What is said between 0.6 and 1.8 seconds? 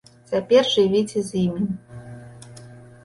жывіце з імі.